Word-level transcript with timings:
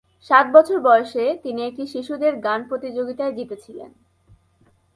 সাত 0.29 0.45
বছর 0.53 0.77
বয়সে, 0.79 1.25
তিনি 1.43 1.61
একটি 1.63 1.83
শিশুদের 1.87 2.33
গান 2.37 2.59
প্রতিযোগিতায় 2.69 3.33
জিতেছিলেন। 3.33 3.91